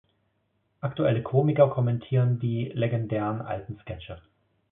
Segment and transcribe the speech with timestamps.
[0.79, 4.19] Aktuelle Komiker kommentieren die legendären alten Sketche.